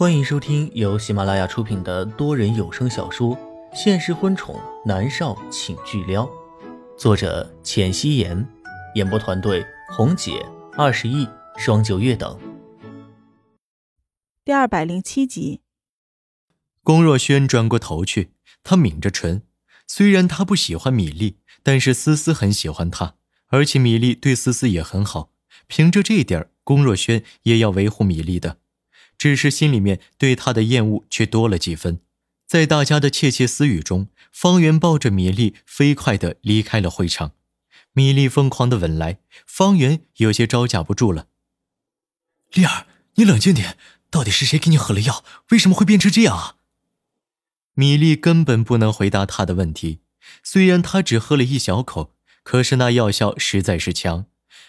[0.00, 3.36] 欢迎收听由喜马拉雅出品的多人有声小说
[3.74, 6.24] 《现实婚宠男少请巨撩》，
[6.96, 8.48] 作者：浅汐颜，
[8.94, 10.42] 演播团队：红姐、
[10.72, 11.28] 二十亿、
[11.58, 12.40] 双九月等。
[14.42, 15.60] 第二百零七集，
[16.82, 18.32] 龚若轩转过头去，
[18.64, 19.42] 他抿着唇。
[19.86, 23.16] 虽然他不喜欢米粒，但是思思很喜欢他，
[23.48, 25.32] 而且米粒对思思也很好。
[25.66, 28.56] 凭着这点，龚若轩也要维护米粒的。
[29.20, 32.00] 只是心里面对他的厌恶却多了几分。
[32.46, 37.32] 在大家的窃窃私语中，方圆抱着米粒飞快地离开了会场。
[37.92, 41.26] 米粒疯狂地吻来，方圆有些招架不住了。
[42.54, 42.86] 丽儿，
[43.16, 43.76] 你冷静点，
[44.08, 45.22] 到底是谁给你喝了药？
[45.50, 46.56] 为什么会变成这样啊？
[47.74, 50.00] 米粒根本不能回答他的问题。
[50.42, 54.24] 虽然他只喝了一小口，可是那药效实在是强。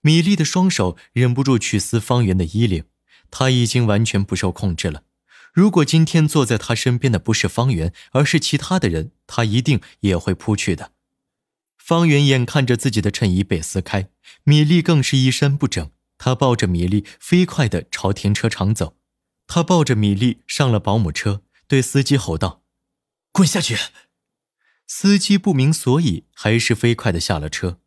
[0.00, 2.86] 米粒的双手忍不住去撕方圆的衣领。
[3.32, 5.02] 他已经完全不受控制了。
[5.52, 10.92] 如果今天坐在他身边的不是方圆，而是其他的人，他一定也会扑去的。
[11.76, 14.08] 方圆眼看着自己的衬衣被撕开，
[14.44, 15.90] 米粒更是衣衫不整。
[16.16, 18.96] 他抱着米粒飞快地朝停车场走。
[19.48, 22.62] 他抱着米粒上了保姆车，对司机吼道
[23.32, 23.76] ：“滚下去！”
[24.86, 27.80] 司机不明所以，还是飞快地下了车。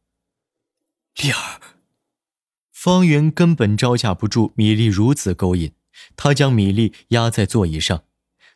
[1.21, 1.74] 丽儿。
[2.85, 5.71] 方圆根本招架不住米粒如此勾引，
[6.15, 8.03] 他将米粒压在座椅上。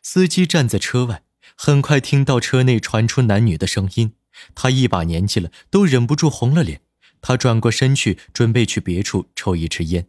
[0.04, 1.24] 司机站在车外，
[1.56, 4.12] 很快听到车内传出男女的声音。
[4.54, 6.82] 他一把年纪了，都忍不住红了脸。
[7.20, 10.06] 他转过身去，准备去别处抽一支烟。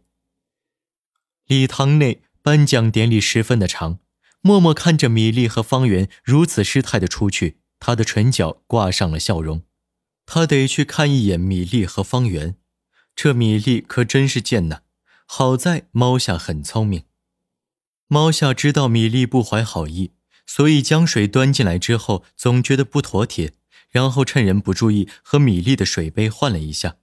[1.48, 3.98] 礼堂内颁奖典礼十分的长，
[4.40, 9.62] 默默看着米粒和方圆如此失态的出去，他的唇角挂上了笑容。
[10.24, 12.54] 他得去看一眼米粒和方圆。
[13.14, 14.80] 这米粒可真是贱呐！
[15.26, 17.04] 好在猫夏很聪明，
[18.08, 20.12] 猫夏知道米粒不怀好意，
[20.44, 23.54] 所以将水端进来之后，总觉得不妥帖，
[23.90, 26.96] 然后趁人不注意和米粒的水杯换了一下。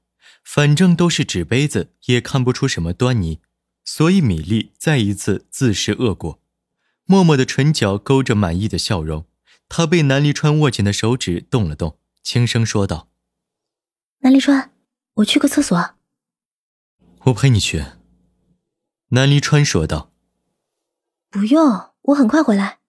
[0.43, 3.39] 反正都是纸杯子，也看不出什么端倪，
[3.83, 6.39] 所以米粒再一次自食恶果。
[7.05, 9.25] 默默的唇角勾着满意的笑容，
[9.67, 13.09] 他被南离川握紧的手指动了动，轻声说道
[14.21, 14.71] ：“南离川，
[15.15, 15.95] 我去个厕所。”
[17.29, 17.85] 我陪你去。”
[19.09, 20.11] 南离川说道。
[21.31, 22.79] “不用，我很快回来。”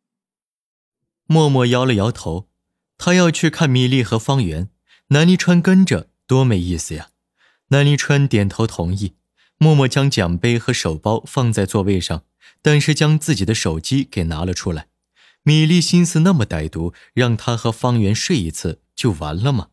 [1.26, 2.48] 默默摇了摇头，
[2.98, 4.68] 他要去看米粒和方圆。
[5.08, 7.08] 南离川跟着，多没意思呀！
[7.68, 9.16] 南离川点头同意。
[9.58, 12.24] 默默将奖杯和手包放在座位上，
[12.62, 14.88] 但是将自己的手机给拿了出来。
[15.42, 19.68] 米粒心思那么歹毒，让他和方圆睡一次就完了吗？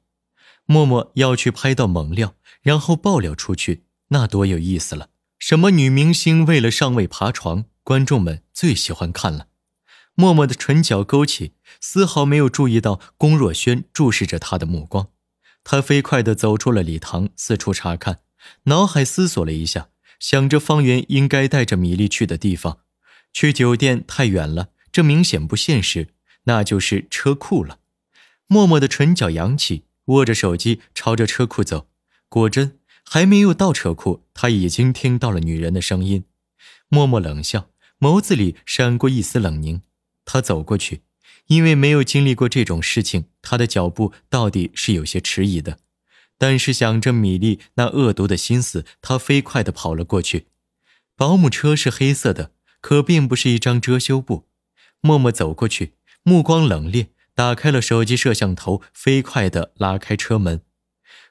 [0.65, 3.86] 默默要去拍到猛料，然后爆料出去。
[4.09, 5.09] 那多有意思了！
[5.37, 9.47] 什么女明星为了上位爬床，观众们最喜欢看了。
[10.15, 15.09] 默默的唇角勾起，丝毫没有注意到龚若轩注视着他的目光。
[15.63, 18.21] 他飞快地走出了礼堂，四处查看，
[18.63, 22.79] 脑海思索了一下，想着方圆应该带着米粒去的地方。
[23.33, 26.07] 去酒店太远了，这明显不现实，
[26.45, 27.79] 那就是车库了。
[28.47, 31.87] 默默的唇角扬起，握着手机朝着车库走。
[32.29, 32.79] 果真。
[33.09, 36.25] 还没有到车库，他已经听到了女人的声音。
[36.89, 37.69] 默默冷笑，
[37.99, 39.81] 眸子里闪过一丝冷凝。
[40.25, 41.03] 他走过去，
[41.45, 45.79] 因为没有经历过这种事情，他的脚步到底是有些迟疑的。
[46.37, 50.47] 但是想着米粒那恶毒的心思，他飞快地跑了过去。
[51.15, 52.51] 保姆车是黑色的，
[52.81, 54.49] 可并不是一张遮羞布。
[54.99, 60.61] 默默走过去，目光冷冽，打开了手机摄像头，飞快地拉开车门。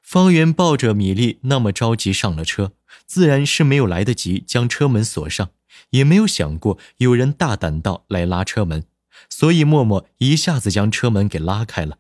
[0.07, 2.75] 方圆抱着米粒，那么着急上了车，
[3.07, 5.51] 自然是没有来得及将车门锁上，
[5.91, 8.85] 也没有想过有人大胆到来拉车门，
[9.29, 11.99] 所以默默一下子将车门给拉开了。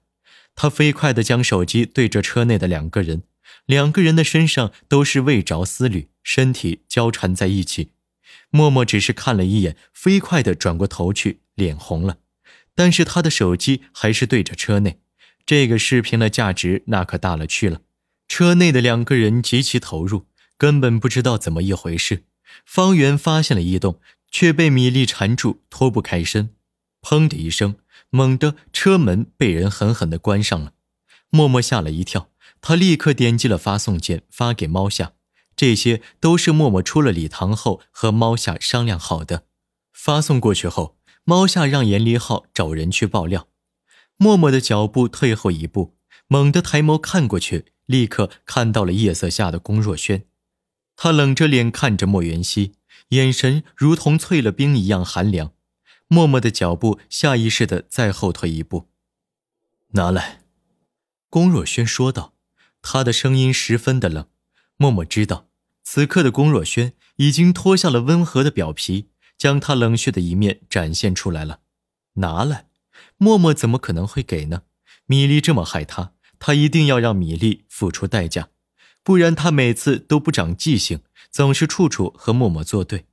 [0.54, 3.24] 他飞快地将手机对着车内的两个人，
[3.64, 7.90] 两个人的身上都是未着丝缕，身体交缠在一起。
[8.50, 12.18] 默默只是看了一眼，飞快地转过头去，脸红了，
[12.76, 15.00] 但是他的手机还是对着车内，
[15.44, 17.80] 这个视频的价值那可大了去了。
[18.28, 20.26] 车内的两个人极其投入，
[20.58, 22.24] 根本不知道怎么一回事。
[22.64, 24.00] 方圆发现了异动，
[24.30, 26.50] 却被米粒缠住，脱不开身。
[27.02, 27.76] 砰的一声，
[28.10, 30.72] 猛地车门被人狠狠地关上了。
[31.30, 32.30] 默默吓了一跳，
[32.60, 35.12] 他立刻点击了发送键，发给猫夏。
[35.54, 39.44] 这些都是默默出了礼堂后和猫夏商量好的。
[39.92, 43.48] 发送过去后，猫夏让严离浩找人去爆料。
[44.16, 45.96] 默默的脚步退后一步，
[46.28, 47.66] 猛地抬眸看过去。
[47.86, 50.26] 立刻看到了夜色下的龚若轩，
[50.94, 52.74] 他冷着脸看着莫元熙，
[53.08, 55.52] 眼神如同淬了冰一样寒凉。
[56.08, 58.88] 默默的脚步下意识的再后退一步。
[59.88, 60.42] 拿来，
[61.28, 62.34] 龚若轩说道，
[62.80, 64.28] 他的声音十分的冷。
[64.76, 65.48] 默默知道，
[65.82, 71.60] 此刻的龚若轩已经脱下了温和的表皮，将他冷血的一面展现出来了。
[72.14, 72.68] 拿来，
[73.16, 74.62] 默默怎么可能会给呢？
[75.06, 78.48] 米粒这么害他，他一定要让米粒付出代价，
[79.02, 81.00] 不然他每次都不长记性，
[81.30, 83.06] 总是处处和默默作对。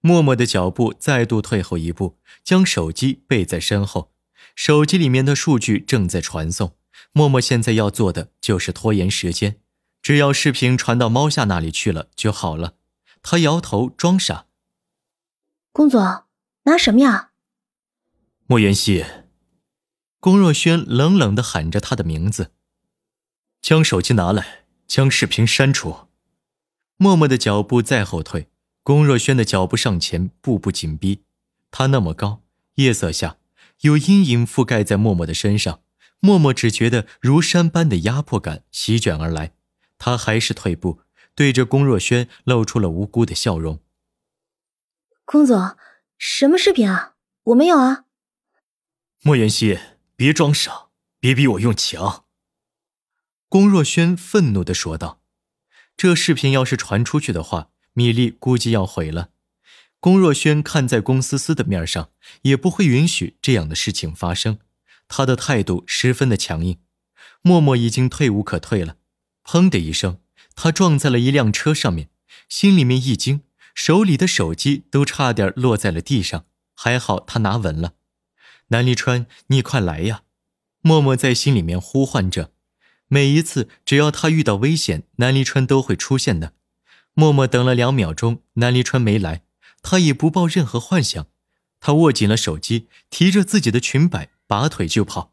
[0.00, 4.12] 默默的脚步再度退后一步，将手机背在身后，
[4.54, 6.76] 手机里面的数据正在传送。
[7.12, 9.60] 默默现在要做的就是拖延时间。
[10.02, 12.74] 只要视频传到猫夏那里去了就好了。
[13.22, 14.46] 他摇头装傻。
[15.72, 16.24] 龚总，
[16.64, 17.30] 拿什么呀？
[18.46, 19.04] 莫言熙。
[20.20, 22.52] 龚若轩冷冷的喊着他的名字。
[23.66, 26.06] 将手机拿来，将视频删除。
[26.98, 28.48] 默默的脚步再后退，
[28.84, 31.24] 龚若轩的脚步上前，步步紧逼。
[31.72, 32.44] 他那么高，
[32.76, 33.38] 夜色下
[33.80, 35.82] 有阴影覆盖在默默的身上，
[36.20, 39.54] 默默只觉得如山般的压迫感席卷而来。
[39.98, 41.00] 他还是退步，
[41.34, 43.80] 对着龚若轩露出了无辜的笑容。
[45.24, 45.76] 龚总，
[46.16, 47.16] 什么视频啊？
[47.42, 48.04] 我没有啊。
[49.24, 49.80] 莫言希，
[50.14, 52.25] 别装傻，别逼我用强。
[53.48, 55.20] 龚若轩愤怒的说道
[55.96, 59.30] ：“这视频要是传出去的话，米粒估计要毁了。
[60.00, 62.10] 龚若轩看在龚思思的面上，
[62.42, 64.58] 也不会允许这样的事情发生。
[65.06, 66.78] 他的态度十分的强硬。
[67.40, 68.96] 默默已经退无可退了。”
[69.46, 70.18] 砰的一声，
[70.56, 72.10] 他撞在了一辆车上面，
[72.48, 73.42] 心里面一惊，
[73.76, 77.92] 手里的手机都差点落在了地上，还好他拿稳了。
[78.68, 80.22] 南离川，你快来呀！
[80.80, 82.50] 默默在心里面呼唤着。
[83.08, 86.54] 每一次只要他遇到危险，南离川都会出现的。
[87.14, 89.42] 默默等了两秒钟，南离川没来，
[89.80, 91.26] 他也不抱任何幻想，
[91.80, 95.32] 他握紧了手机，提着自己的裙摆，拔腿就跑。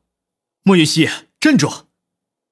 [0.63, 1.09] 莫云熙，
[1.39, 1.87] 站住！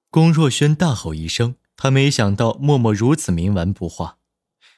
[0.09, 4.17] 龚若轩大吼一声，他没想到默默如此冥顽不化。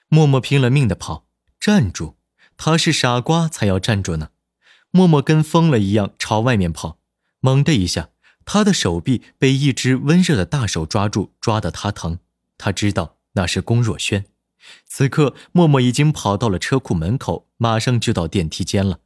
[0.07, 1.25] 默默拼了命的跑，
[1.59, 2.15] 站住！
[2.55, 4.29] 他是傻瓜才要站住呢。
[4.91, 6.99] 默默跟疯了一样朝外面跑，
[7.39, 8.09] 猛的一下，
[8.45, 12.19] 他的手臂被一只温热的大手抓住，抓得他疼。
[12.57, 14.25] 他知道那是龚若轩。
[14.85, 18.99] 此刻，默默已经跑到了车库门口，马上就到电梯间了。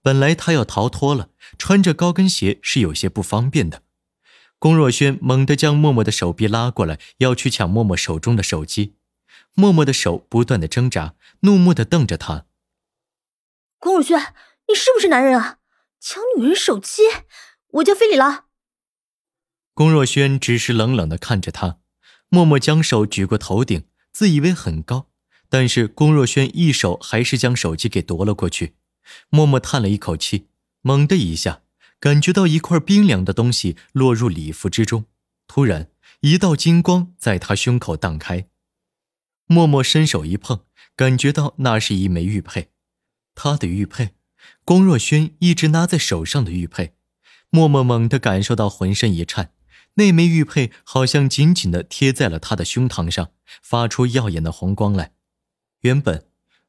[0.00, 1.28] 本来他要逃脱了，
[1.58, 3.82] 穿着高跟鞋是有些不方便的。
[4.58, 8.94] 龚若轩猛地将默默的手臂拉过来，要去抢默默手中的手机。
[9.54, 12.46] 默默的手不断的挣扎，怒目的瞪着他。
[13.78, 14.34] 龚若轩，
[14.68, 15.58] 你是不是男人啊？
[16.00, 17.02] 抢女人手机？
[17.72, 18.46] 我叫非礼了。
[19.82, 21.78] 龚若轩只是冷冷的看着他。
[22.28, 23.82] 默默将手举过头顶，
[24.12, 25.08] 自以为很高，
[25.48, 28.76] 但是龚若轩一手还是将手机给夺了过去。
[29.28, 30.46] 默默叹了一口气，
[30.82, 31.62] 猛地一下。
[31.98, 35.06] 感觉到一块冰凉的东西落入礼服之中，
[35.48, 35.88] 突然
[36.20, 38.46] 一道金光在他胸口荡开。
[39.46, 40.60] 默默伸手一碰，
[40.94, 42.68] 感觉到那是一枚玉佩，
[43.34, 44.10] 他的玉佩，
[44.64, 46.94] 龚若轩一直拿在手上的玉佩。
[47.50, 49.52] 默默猛地感受到浑身一颤，
[49.94, 53.30] 那枚玉佩好像紧紧地贴在了他的胸膛上，
[53.60, 55.12] 发出耀眼的红光来。
[55.80, 56.26] 原本，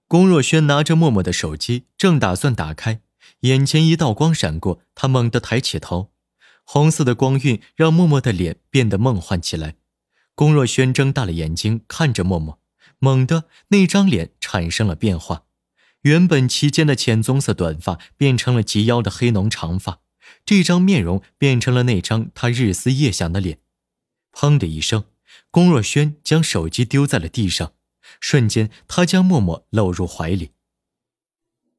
[0.07, 3.01] 龚若轩拿着默默的手机，正打算打开。
[3.41, 6.11] 眼前一道光闪过，他猛地抬起头，
[6.65, 9.75] 红色的光晕让默默的脸变得梦幻起来。
[10.35, 12.59] 龚若轩睁大了眼睛看着默默，
[12.99, 15.43] 猛地那张脸产生了变化，
[16.01, 19.99] 原本齐肩的浅棕色短发变成了及腰的黑浓长发，
[20.45, 23.59] 这张面容变成了那张他日思夜想的脸。
[24.31, 25.05] 砰的一声，
[25.51, 27.73] 龚若轩将手机丢在了地上，
[28.19, 30.51] 瞬间他将默默搂入怀里。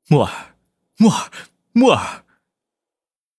[0.08, 0.54] 默儿。
[0.96, 1.30] 默儿，
[1.72, 2.24] 默儿。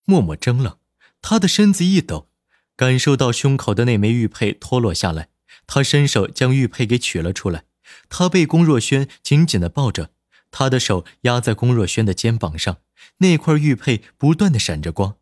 [0.03, 0.79] 默默怔了，
[1.21, 2.29] 他的身子一抖，
[2.75, 5.29] 感受到胸口的那枚玉佩脱落下来，
[5.65, 7.63] 他伸手将玉佩给取了出来。
[8.09, 10.11] 他被龚若轩紧紧的抱着，
[10.51, 12.79] 他的手压在龚若轩的肩膀上，
[13.17, 15.17] 那块玉佩不断的闪着光。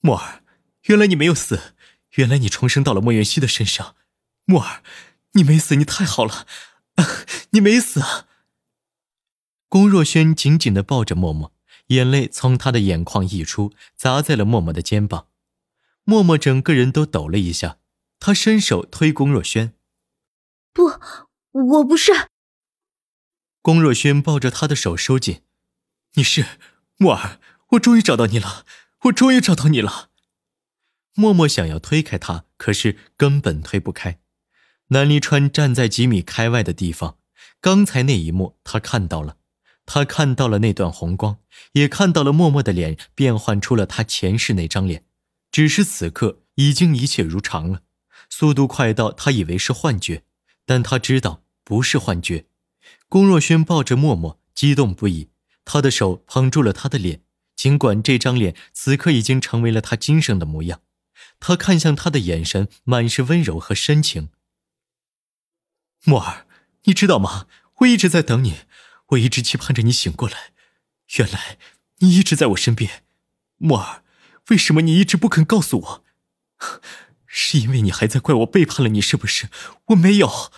[0.00, 0.42] 墨儿，
[0.84, 1.74] 原来你没有死，
[2.16, 3.96] 原来你重生到了莫元熙的身上。
[4.44, 4.82] 墨儿，
[5.32, 6.46] 你没死，你太好了，
[7.50, 8.26] 你没死啊！
[9.68, 11.52] 龚若轩紧紧的抱着默默，
[11.88, 15.28] 眼泪从他的眼眶溢出，砸在了默默的肩膀。
[16.04, 17.78] 默默整个人都抖了一下，
[18.18, 19.74] 他伸手推龚若轩
[20.72, 20.98] ：“不，
[21.52, 22.30] 我不是。”
[23.60, 25.42] 龚若轩抱着他的手收紧
[26.18, 26.44] ：“你是
[26.96, 28.66] 默儿，我终于找到你了，
[29.04, 30.10] 我终于找到你了。”
[31.14, 34.18] 默默想要推开他，可是根本推不开。
[34.88, 37.18] 南离川站在几米开外的地方，
[37.60, 39.36] 刚才那一幕他看到了。
[39.86, 41.38] 他看到了那段红光，
[41.72, 45.04] 也看到了默默的脸变换出了他前世那张脸，
[45.52, 47.82] 只是此刻已经一切如常了，
[48.28, 50.24] 速度快到他以为是幻觉，
[50.66, 52.46] 但他知道不是幻觉。
[53.08, 55.30] 龚若轩抱着默默，激动不已，
[55.70, 57.20] 他的手捧住了他的脸，
[57.54, 60.80] 尽管这张脸此刻已经成为了他今生的模样，
[61.38, 64.30] 他看向他的眼神满是温柔和深情。
[66.04, 66.46] 默儿，
[66.84, 67.46] 你知道吗？
[67.80, 68.60] 我一直在等你，
[69.08, 70.52] 我一直期盼着你醒过来。
[71.18, 71.58] 原来
[71.98, 73.04] 你一直在我身边，
[73.58, 74.02] 默儿，
[74.48, 76.04] 为什么你一直不肯告诉我？
[77.26, 79.50] 是因为你还在怪我背叛了你，是不是？
[79.88, 80.50] 我没有。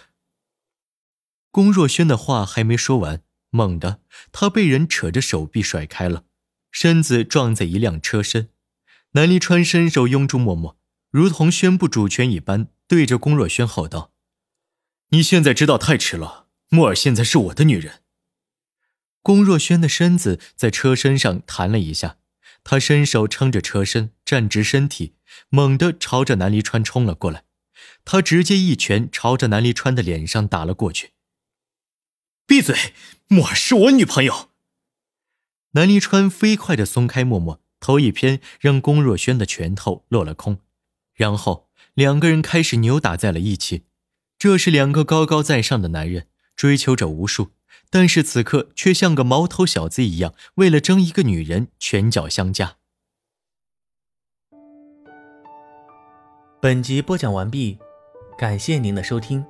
[1.51, 4.01] 龚若轩的话还没说完，猛地
[4.33, 6.25] 他被人扯着手臂甩开了，
[6.71, 8.49] 身子撞在一辆车身。
[9.13, 10.79] 南离川伸手拥住默默，
[11.11, 14.13] 如同宣布主权一般，对着龚若轩吼道
[15.11, 18.03] ：“你现在知道太迟了，默儿现在是我的女人。”
[19.23, 22.19] 龚若轩的身子在车身上弹了一下，
[22.63, 25.15] 他伸手撑着车身，站直身体，
[25.49, 27.45] 猛地朝着南离川冲了过来。
[28.05, 31.13] 他直接一拳朝着南离川的脸上打了过去。
[32.51, 32.75] 闭嘴！
[33.29, 34.49] 默儿是我女朋友。
[35.75, 40.59] 南离川飞快地松开默默，头一偏，让龚若轩的拳头落了空，
[41.15, 43.85] 然后两个人开始扭打在了一起。
[44.37, 46.27] 这是两个高高在上的男人，
[46.57, 47.53] 追求者无数，
[47.89, 52.79] 但是此刻却像个毛头小子一样，为了争一个女人拳脚相加。
[56.61, 57.79] 本集播讲完毕，
[58.37, 59.47] 感谢您的收听。